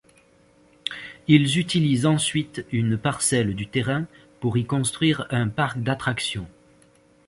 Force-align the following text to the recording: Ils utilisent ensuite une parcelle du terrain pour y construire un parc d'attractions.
Ils 1.27 1.59
utilisent 1.59 2.07
ensuite 2.07 2.65
une 2.71 2.97
parcelle 2.97 3.53
du 3.53 3.67
terrain 3.67 4.07
pour 4.39 4.57
y 4.57 4.65
construire 4.65 5.27
un 5.29 5.47
parc 5.47 5.77
d'attractions. 5.79 6.49